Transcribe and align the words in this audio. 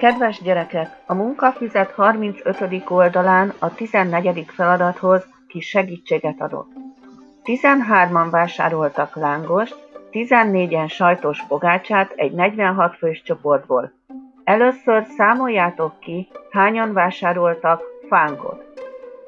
Kedves 0.00 0.40
gyerekek, 0.42 0.88
a 1.06 1.14
munkafüzet 1.14 1.90
35. 1.90 2.90
oldalán 2.90 3.52
a 3.58 3.74
14. 3.74 4.44
feladathoz 4.48 5.26
kis 5.48 5.68
segítséget 5.68 6.40
adok. 6.40 6.66
13-an 7.44 8.28
vásároltak 8.30 9.16
lángost, 9.16 9.76
14-en 10.10 10.88
sajtos 10.88 11.42
pogácsát 11.48 12.12
egy 12.16 12.32
46 12.32 12.96
fős 12.96 13.22
csoportból. 13.22 13.92
Először 14.44 15.04
számoljátok 15.16 15.98
ki, 15.98 16.28
hányan 16.50 16.92
vásároltak 16.92 17.82
fánkot. 18.08 18.64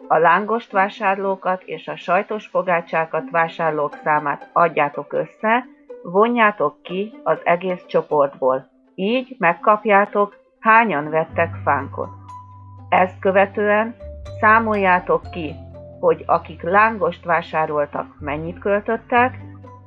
A 0.09 0.18
lángost 0.18 0.73
vásárlókat 0.73 1.62
és 1.64 1.89
a 1.89 1.96
sajtos 1.96 2.48
pogácsákat 2.48 3.30
vásárlók 3.30 3.96
számát 4.04 4.48
adjátok 4.52 5.12
össze, 5.12 5.66
vonjátok 6.02 6.82
ki 6.82 7.20
az 7.23 7.39
egész 7.45 7.84
csoportból. 7.86 8.70
Így 8.95 9.36
megkapjátok, 9.39 10.40
hányan 10.62 11.11
vettek 11.11 11.54
fánkot. 11.64 12.08
Ezt 12.89 13.18
követően 13.18 13.94
számoljátok 14.40 15.30
ki, 15.30 15.54
hogy 16.00 16.25
akik 16.26 16.62
lángost 16.62 17.25
vásároltak, 17.25 18.16
mennyit 18.18 18.58
költöttek, 18.58 19.39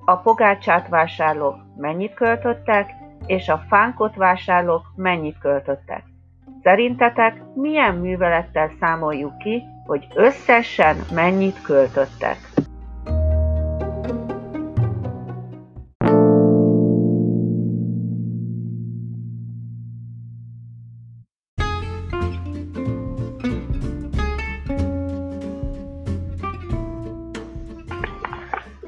a 0.05 0.15
pogácsát 0.15 0.87
vásárlók 0.87 1.55
mennyit 1.77 2.13
költöttek, 2.13 2.89
és 3.25 3.49
a 3.49 3.63
fánkot 3.69 4.15
vásárlók 4.15 4.85
mennyit 4.95 5.37
költöttek. 5.37 6.03
Szerintetek 6.63 7.41
milyen 7.53 7.95
művelettel 7.95 8.69
számoljuk 8.79 9.37
ki, 9.37 9.63
hogy 9.85 10.07
összesen 10.13 10.95
mennyit 11.13 11.61
költöttek? 11.61 12.54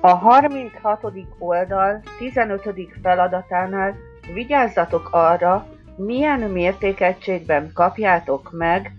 A 0.07 0.15
36. 0.15 1.03
oldal 1.39 2.01
15. 2.17 2.61
feladatánál 3.01 3.95
vigyázzatok 4.33 5.09
arra, 5.11 5.65
milyen 5.95 6.39
mértékegységben 6.39 7.71
kapjátok 7.73 8.51
meg 8.51 8.91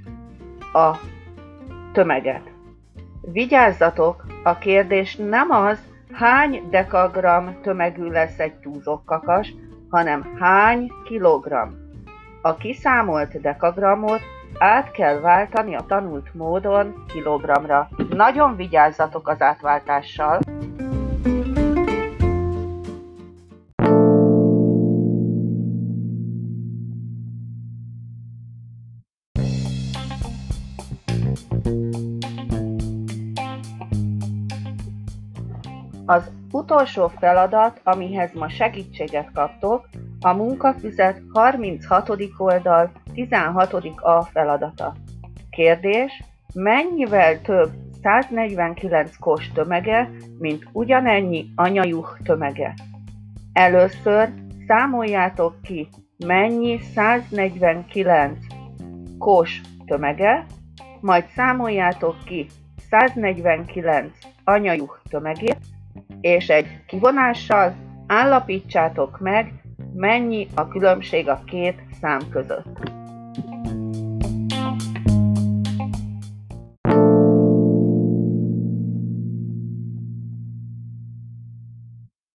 a 0.72 0.96
tömeget. 1.92 2.50
Vigyázzatok, 3.20 4.24
a 4.44 4.58
kérdés 4.58 5.16
nem 5.16 5.50
az, 5.50 5.78
hány 6.12 6.68
dekagram 6.70 7.60
tömegű 7.62 8.10
lesz 8.10 8.38
egy 8.38 8.54
túzokkakas, 8.54 9.54
hanem 9.90 10.36
hány 10.38 10.90
kilogramm. 11.04 11.70
A 12.42 12.56
kiszámolt 12.56 13.40
dekagramot 13.40 14.20
át 14.58 14.90
kell 14.90 15.20
váltani 15.20 15.74
a 15.74 15.84
tanult 15.86 16.34
módon 16.34 17.04
kilogramra. 17.06 17.88
Nagyon 18.08 18.56
vigyázzatok 18.56 19.28
az 19.28 19.42
átváltással! 19.42 20.40
Az 36.10 36.30
utolsó 36.52 37.08
feladat, 37.08 37.80
amihez 37.84 38.32
ma 38.34 38.48
segítséget 38.48 39.30
kaptok, 39.34 39.88
a 40.20 40.32
munkafüzet 40.32 41.22
36. 41.32 42.10
oldal 42.38 42.90
16. 43.14 43.72
a 43.96 44.22
feladata. 44.22 44.94
Kérdés, 45.50 46.22
mennyivel 46.54 47.40
több 47.40 47.70
149 48.02 49.16
kos 49.16 49.50
tömege, 49.52 50.10
mint 50.38 50.68
ugyanennyi 50.72 51.46
anyajuh 51.54 52.18
tömege? 52.22 52.74
Először 53.52 54.32
számoljátok 54.66 55.62
ki, 55.62 55.88
mennyi 56.26 56.78
149 56.78 58.38
kos 59.18 59.60
tömege, 59.86 60.44
majd 61.00 61.24
számoljátok 61.34 62.16
ki 62.24 62.46
149 62.90 64.18
anyajuh 64.44 64.90
tömegét, 65.10 65.76
és 66.20 66.48
egy 66.48 66.66
kivonással 66.86 67.74
állapítsátok 68.06 69.18
meg, 69.20 69.52
mennyi 69.94 70.46
a 70.54 70.68
különbség 70.68 71.28
a 71.28 71.42
két 71.46 71.82
szám 72.00 72.20
között. 72.30 72.90